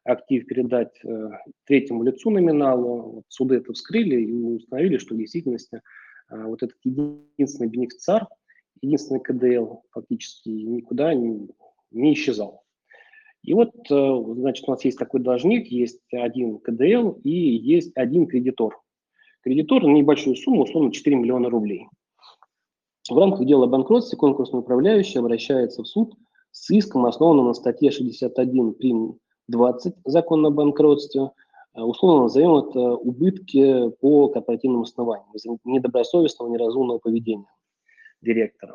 [0.05, 1.31] актив передать э,
[1.65, 5.83] третьему лицу номиналу, суды это вскрыли и установили, что в действительности
[6.31, 8.27] э, вот этот единственный бенефициар,
[8.81, 11.49] единственный КДЛ фактически никуда не,
[11.91, 12.63] не исчезал.
[13.47, 18.27] И вот, э, значит, у нас есть такой должник, есть один КДЛ и есть один
[18.27, 18.77] кредитор.
[19.43, 21.87] Кредитор на небольшую сумму, условно 4 миллиона рублей.
[23.09, 26.17] В рамках дела о банкротстве конкурсный управляющий обращается в суд
[26.51, 29.21] с иском, основанным на статье 61 прим.
[29.47, 31.31] 20 закона о банкротстве.
[31.77, 37.47] Э, Условно назовем это убытки по корпоративным основаниям из-за недобросовестного, неразумного поведения
[38.23, 38.75] директора.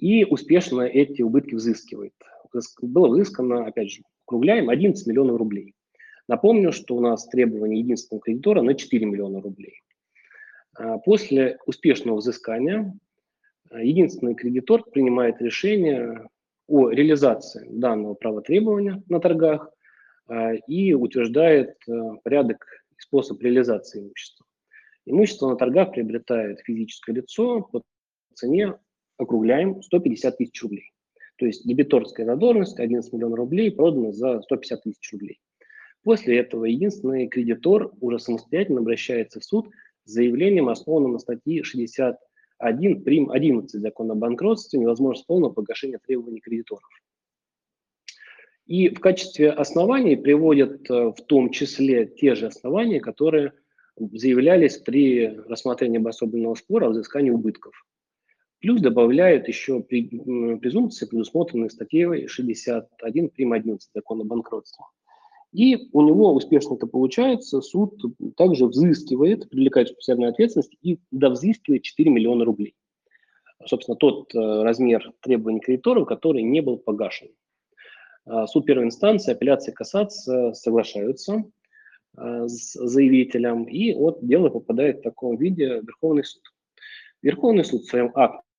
[0.00, 2.14] И успешно эти убытки взыскивает.
[2.52, 5.74] Взыск- Было взыскано, опять же, округляем, 11 миллионов рублей.
[6.26, 9.82] Напомню, что у нас требование единственного кредитора на 4 миллиона рублей.
[10.74, 12.94] А После успешного взыскания
[13.70, 16.28] э, единственный кредитор принимает решение
[16.66, 19.70] о реализации данного права требования на торгах
[20.28, 21.76] э, и утверждает
[22.24, 22.64] порядок
[22.96, 24.46] и способ реализации имущества.
[25.04, 27.82] Имущество на торгах приобретает физическое лицо по
[28.34, 28.78] цене,
[29.20, 30.92] округляем, 150 тысяч рублей.
[31.36, 35.40] То есть дебиторская задолженность 11 миллионов рублей продана за 150 тысяч рублей.
[36.02, 39.68] После этого единственный кредитор уже самостоятельно обращается в суд
[40.04, 43.30] с заявлением, основанным на статье 61 прим.
[43.30, 46.88] 11 закона о банкротстве, невозможность полного погашения требований кредиторов.
[48.66, 53.52] И в качестве оснований приводят э, в том числе те же основания, которые
[53.96, 57.74] заявлялись при рассмотрении обособленного спора о взыскании убытков.
[58.60, 60.06] Плюс добавляют еще при,
[60.58, 63.52] презумпции, предусмотренные статьей 61 прим.
[63.52, 64.84] 11 закона о банкротстве.
[65.52, 68.00] И у него успешно это получается, суд
[68.36, 72.76] также взыскивает, привлекает специальную ответственность и довзыскивает 4 миллиона рублей.
[73.66, 77.28] Собственно, тот э, размер требований кредиторов, который не был погашен.
[78.26, 81.44] А, Суд первой инстанции, апелляция, кассация соглашаются
[82.16, 86.42] а, с заявителем, и вот дело попадает в таком виде в Верховный суд.
[87.22, 88.49] Верховный суд в своем акте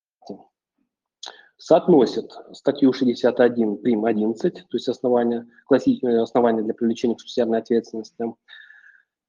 [1.62, 4.04] соотносит статью 61 прим.
[4.04, 8.34] 11, то есть основания, классическое основание для привлечения к субсидиарной ответственности,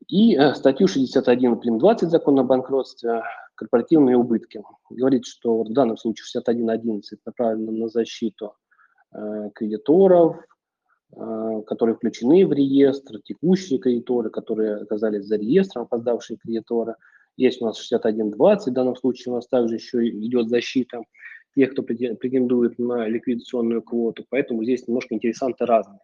[0.08, 1.78] и э, статью 61 прим.
[1.78, 3.22] 20 закона о банкротстве
[3.54, 4.64] корпоративные убытки.
[4.90, 8.56] Говорит, что в данном случае 61.11 направлено на защиту
[9.14, 10.38] э, кредиторов,
[11.16, 16.96] э, которые включены в реестр, текущие кредиторы, которые оказались за реестром, опоздавшие кредиторы.
[17.38, 21.04] Есть у нас 61.20, в данном случае у нас также еще идет защита
[21.56, 26.00] тех, кто претен- претендует на ликвидационную квоту, поэтому здесь немножко интересанты разные.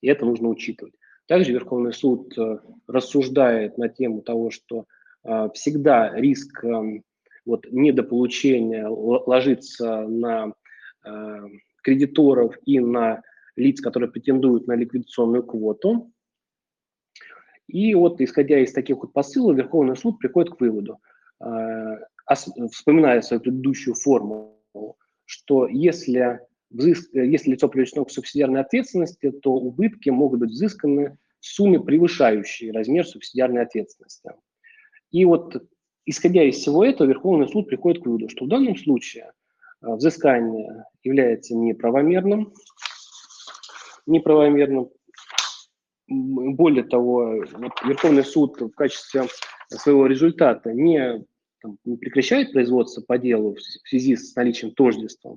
[0.00, 0.94] И это нужно учитывать.
[1.26, 4.84] Также Верховный суд э, рассуждает на тему того, что
[5.24, 7.00] э, всегда риск э,
[7.46, 10.52] вот, недополучения ложится на
[11.82, 13.20] кредиторов и на
[13.56, 16.10] лиц, которые претендуют на ликвидационную квоту.
[17.68, 21.00] И вот, исходя из таких вот посылов, Верховный суд приходит к выводу,
[22.26, 24.53] вспоминая свою предыдущую форму,
[25.24, 27.10] что если взыск...
[27.14, 33.06] если лицо привлечено к субсидиарной ответственности, то убытки могут быть взысканы в сумме, превышающей размер
[33.06, 34.32] субсидиарной ответственности.
[35.10, 35.62] И вот,
[36.06, 39.32] исходя из всего этого, Верховный суд приходит к выводу, что в данном случае
[39.80, 42.52] а, взыскание является неправомерным,
[44.06, 44.90] неправомерным.
[46.06, 49.24] Более того, вот Верховный суд в качестве
[49.68, 51.24] своего результата не,
[51.64, 55.36] там, не прекращает производство по делу в связи с наличием тождества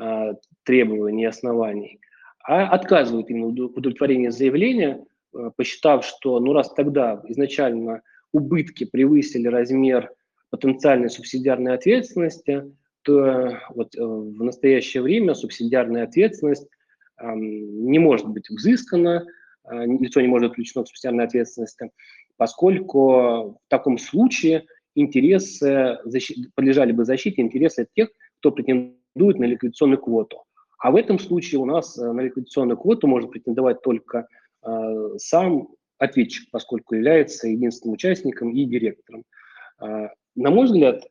[0.00, 0.32] э,
[0.64, 2.00] требований и оснований,
[2.42, 8.00] а отказывает именно в удовлетворении заявления, э, посчитав, что ну раз тогда изначально
[8.32, 10.10] убытки превысили размер
[10.48, 12.72] потенциальной субсидиарной ответственности,
[13.02, 16.66] то вот э, в настоящее время субсидиарная ответственность
[17.22, 19.26] не может быть взыскана,
[19.64, 21.90] а, лицо не может быть включено к субсидиарной ответственности,
[22.36, 24.64] поскольку в таком случае
[24.94, 25.98] интересы,
[26.54, 30.42] подлежали бы защите интересы тех, кто претендует на ликвидационную квоту.
[30.78, 34.26] А в этом случае у нас э, на ликвидационную квоту может претендовать только
[34.64, 35.68] э, сам
[35.98, 39.22] ответчик, поскольку является единственным участником и директором.
[39.80, 41.04] Э, на мой взгляд,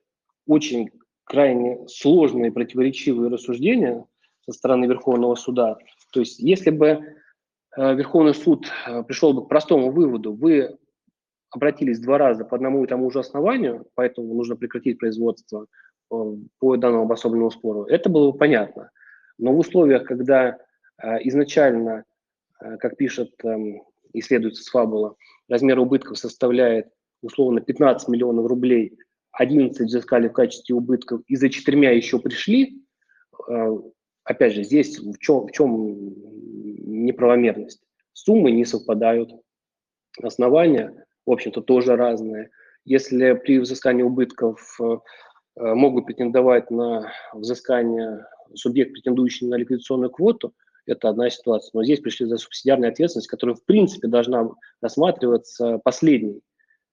[0.45, 0.89] очень
[1.23, 4.05] крайне сложные противоречивые рассуждения
[4.45, 5.77] со стороны Верховного суда.
[6.11, 7.15] То есть если бы
[7.77, 10.77] э, Верховный суд э, пришел бы к простому выводу, вы
[11.51, 15.67] обратились два раза по одному и тому же основанию, поэтому нужно прекратить производство
[16.11, 16.15] э,
[16.59, 18.91] по данному обособленному спору, это было бы понятно.
[19.37, 20.57] Но в условиях, когда
[21.23, 22.03] изначально,
[22.59, 23.81] как пишет эм,
[24.13, 25.15] исследуется с фабула,
[25.49, 26.89] размер убытков составляет
[27.23, 28.99] условно 15 миллионов рублей,
[29.31, 32.83] 11 взыскали в качестве убытков и за четырьмя еще пришли,
[34.23, 36.13] опять же, здесь в чем, в чем
[37.05, 37.81] неправомерность?
[38.13, 39.31] Суммы не совпадают,
[40.21, 42.49] основания, в общем-то, тоже разные.
[42.85, 44.97] Если при взыскании убытков э,
[45.55, 50.53] могут претендовать на взыскание субъект, претендующий на ликвидационную квоту,
[50.85, 51.71] это одна ситуация.
[51.73, 54.49] Но здесь пришли за субсидиарную ответственность, которая, в принципе, должна
[54.81, 56.41] рассматриваться последней,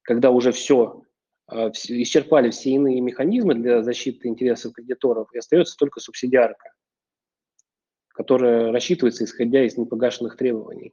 [0.02, 1.02] когда уже все,
[1.50, 6.70] э, исчерпали все иные механизмы для защиты интересов кредиторов, и остается только субсидиарка
[8.18, 10.92] которая рассчитывается исходя из непогашенных требований.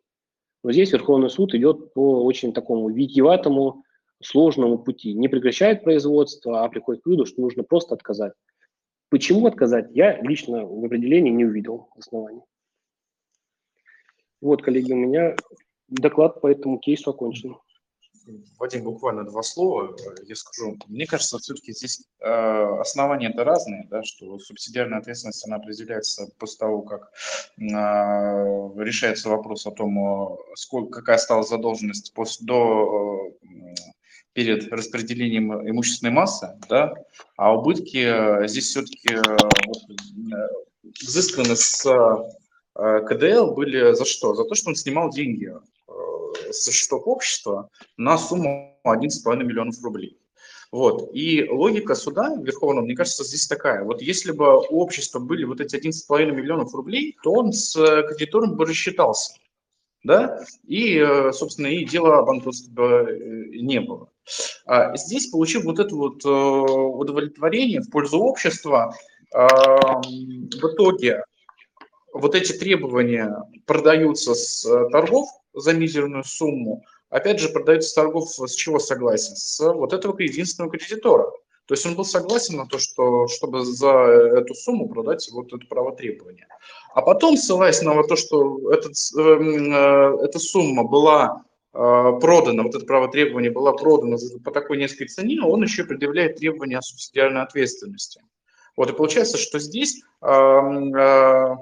[0.65, 3.83] Но здесь Верховный суд идет по очень такому витиеватому,
[4.19, 5.13] сложному пути.
[5.13, 8.33] Не прекращает производство, а приходит к выводу, что нужно просто отказать.
[9.09, 12.41] Почему отказать, я лично в определении не увидел оснований.
[14.41, 15.35] Вот, коллеги, у меня
[15.87, 17.57] доклад по этому кейсу окончен.
[18.59, 19.95] Вадим, буквально два слова
[20.25, 20.77] я скажу.
[20.87, 26.57] Мне кажется, все-таки здесь э, основания это разные, да, что субсидиарная ответственность, она определяется после
[26.59, 27.11] того, как
[27.57, 27.63] э,
[28.83, 33.75] решается вопрос о том, сколько, какая стала задолженность после, до, э,
[34.35, 36.93] перед распределением имущественной массы, да,
[37.37, 40.47] а убытки э, здесь все-таки э, э,
[41.01, 44.35] взысканы с э, КДЛ были за что?
[44.35, 45.53] За то, что он снимал деньги
[46.51, 50.17] со счетов общества на сумму 11,5 миллионов рублей.
[50.71, 51.09] Вот.
[51.13, 53.83] И логика суда Верховного, мне кажется, здесь такая.
[53.83, 58.55] Вот если бы у общества были вот эти 11,5 миллионов рублей, то он с кредитором
[58.55, 59.35] бы рассчитался.
[60.03, 60.39] Да?
[60.67, 64.09] И, э, собственно, и дела о банкротстве бы э, не было.
[64.65, 68.93] А здесь, получив вот это вот э, удовлетворение в пользу общества,
[69.31, 71.23] в итоге
[72.13, 74.61] вот эти требования продаются с
[74.91, 79.35] торгов, за мизерную сумму, опять же, продается торгов с чего согласен?
[79.35, 81.31] С вот этого единственного кредитора.
[81.65, 85.65] То есть он был согласен на то, что, чтобы за эту сумму продать вот это
[85.67, 86.47] право требования.
[86.93, 91.43] А потом, ссылаясь на то, что этот, э, э, эта сумма была
[91.73, 91.77] э,
[92.21, 96.77] продана, вот это право требования была продана по такой низкой цене, он еще предъявляет требования
[96.77, 98.21] о субсидиарной ответственности.
[98.77, 101.55] Вот и получается, что здесь э, э,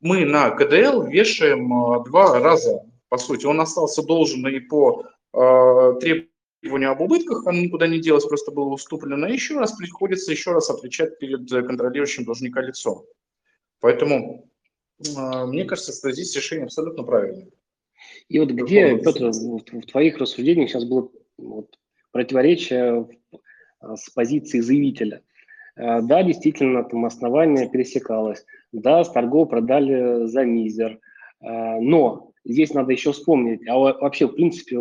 [0.00, 3.46] мы на КДЛ вешаем а, два раза, по сути.
[3.46, 8.70] Он остался должен и по э, требованию об убытках, оно никуда не делось, просто было
[8.70, 9.26] уступлено.
[9.26, 13.04] И еще раз приходится еще раз отвечать перед контролирующим должника лицом.
[13.80, 14.48] Поэтому
[15.00, 17.48] э, мне кажется, что здесь решение абсолютно правильное.
[18.28, 21.78] И вот где, Петр, в твоих рассуждениях сейчас было вот,
[22.12, 23.06] противоречие
[23.82, 25.22] с позиции заявителя.
[25.76, 28.44] Да, действительно, там основание пересекалось.
[28.72, 31.00] Да, с торгов продали за мизер.
[31.40, 34.78] А, но здесь надо еще вспомнить, а вообще, в принципе,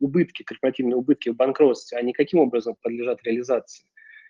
[0.00, 3.84] убытки, корпоративные убытки в банкротстве, они каким образом подлежат реализации?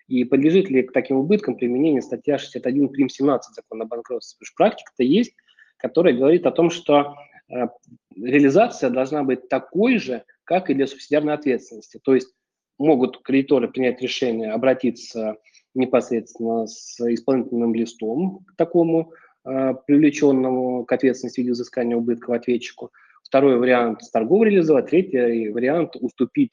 [0.08, 3.08] И подлежит ли к таким убыткам применение статья 61 прим.
[3.10, 4.38] 17 закона о банкротстве?
[4.38, 5.34] Потому что практика-то есть,
[5.76, 7.14] которая говорит о том, что
[7.50, 7.68] а,
[8.16, 12.00] реализация должна быть такой же, как и для субсидиарной ответственности.
[12.02, 12.32] То есть
[12.78, 15.36] могут кредиторы принять решение обратиться
[15.78, 19.12] непосредственно с исполнительным листом к такому
[19.44, 22.90] э, привлеченному к ответственности в виде взыскания убытков ответчику.
[23.22, 24.90] Второй вариант– с торговой реализовать.
[24.90, 26.52] Третий вариант– уступить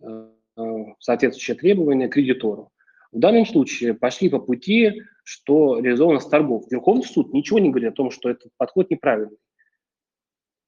[0.00, 0.28] э,
[1.00, 2.72] соответствующие требования кредитору.
[3.12, 6.64] В данном случае пошли по пути, что реализовано с торгов.
[6.70, 9.38] Верховный суд ничего не говорит о том, что этот подход неправильный.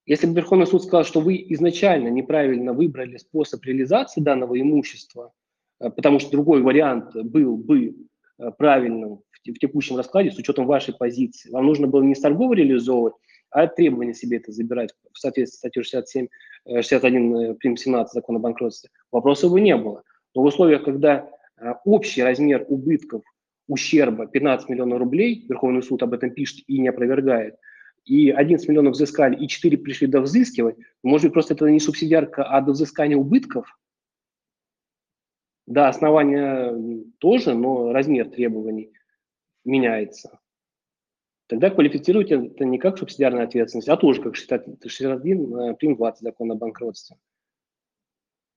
[0.07, 5.33] Если бы Верховный суд сказал, что вы изначально неправильно выбрали способ реализации данного имущества,
[5.79, 7.95] потому что другой вариант был бы
[8.39, 12.57] э, правильным в текущем раскладе с учетом вашей позиции, вам нужно было не с торговой
[12.57, 13.15] реализовывать,
[13.51, 16.27] а требования себе это забирать в соответствии с статьей 67,
[16.67, 17.77] 61 прим.
[17.77, 20.03] 17 закона о банкротстве, вопросов бы не было.
[20.35, 23.23] Но в условиях, когда э, общий размер убытков,
[23.67, 27.57] ущерба 15 миллионов рублей, Верховный суд об этом пишет и не опровергает,
[28.05, 32.45] и 11 миллионов взыскали, и 4 пришли до взыскивать, может быть, просто это не субсидиарка,
[32.45, 33.79] а до взыскания убытков?
[35.69, 38.91] Да, основание тоже, но размер требований
[39.67, 40.41] меняется.
[41.47, 45.97] Тогда квалифицируйте это не как субсидиарная ответственность, а тоже как 61 э, прим.
[45.97, 47.19] 20 закона о банкротстве.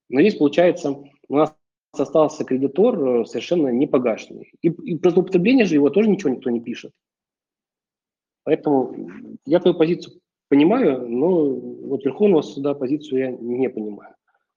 [0.08, 1.54] Но здесь, получается, у нас
[1.92, 4.50] остался кредитор э, совершенно непогашенный.
[4.62, 6.92] И, и про злоупотребление же его тоже ничего никто не пишет.
[8.44, 8.96] Поэтому
[9.44, 14.14] я твою позицию понимаю, но вот Верховного суда позицию я не понимаю.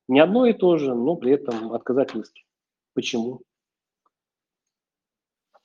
[0.08, 2.45] Не одно и то же, но при этом отказать в иске.
[2.96, 3.42] Почему?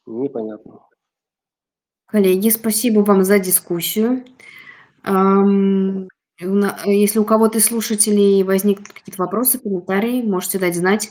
[0.05, 0.81] Непонятно.
[2.07, 4.24] Коллеги, спасибо вам за дискуссию.
[6.43, 11.11] Если у кого-то из слушателей возникнут какие-то вопросы, комментарии, можете дать знать.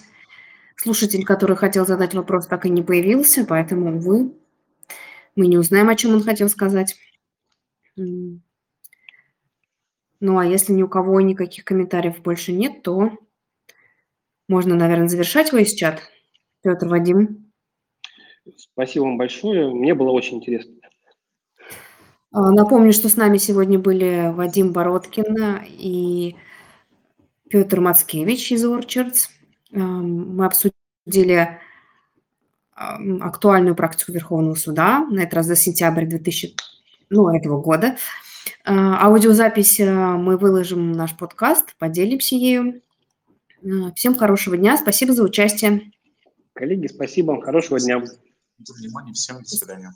[0.76, 4.34] Слушатель, который хотел задать вопрос, так и не появился, поэтому, увы,
[5.36, 6.98] мы не узнаем, о чем он хотел сказать.
[7.96, 8.42] Ну,
[10.22, 13.12] а если ни у кого никаких комментариев больше нет, то
[14.50, 16.02] можно, наверное, завершать весь чат.
[16.62, 17.52] Петр, Вадим.
[18.58, 19.74] Спасибо вам большое.
[19.74, 20.74] Мне было очень интересно.
[22.32, 26.36] А, напомню, что с нами сегодня были Вадим Бородкин и
[27.50, 29.30] Петр Мацкевич из Orchards.
[29.72, 31.60] Мы обсудили
[32.74, 36.56] актуальную практику Верховного суда, на этот раз за сентябрь 2000,
[37.10, 37.98] ну, этого года.
[38.66, 42.82] А, аудиозапись мы выложим в наш подкаст, поделимся ею.
[43.64, 45.92] А, всем хорошего дня, спасибо за участие.
[46.54, 48.04] Коллеги, спасибо, хорошего дня.
[48.04, 49.94] За внимание, всем до свидания.